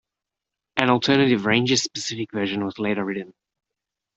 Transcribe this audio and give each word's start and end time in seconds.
An 0.77 0.89
alternative 0.89 1.45
Rangers-specific 1.45 2.31
version 2.31 2.65
was 2.65 2.79
later 2.79 3.05
written. 3.05 3.35